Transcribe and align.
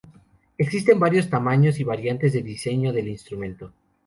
Existen 0.57 0.99
varios 0.99 1.29
tamaños 1.29 1.79
y 1.79 1.83
variantes 1.83 2.33
de 2.33 2.41
diseño 2.41 2.91
del 2.91 3.07
instrumento. 3.07 3.71